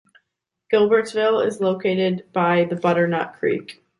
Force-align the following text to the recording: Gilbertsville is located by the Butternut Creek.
Gilbertsville 0.73 1.45
is 1.45 1.61
located 1.61 2.25
by 2.33 2.63
the 2.63 2.75
Butternut 2.75 3.35
Creek. 3.37 3.85